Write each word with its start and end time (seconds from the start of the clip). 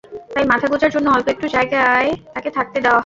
তাই 0.33 0.45
মাথা 0.45 0.67
গোঁজার 0.67 0.91
জন্য 0.91 1.07
অল্প 1.09 1.27
একটু 1.27 1.47
জায়গায় 1.47 2.09
তাঁকে 2.33 2.49
থাকতে 2.57 2.77
দেওয়া 2.79 2.93
হয়। 2.93 2.99